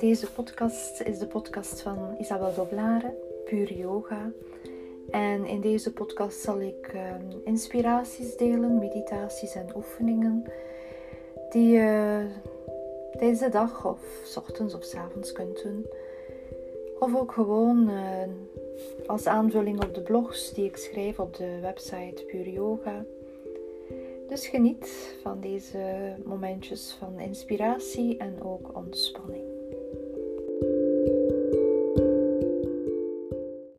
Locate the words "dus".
24.28-24.48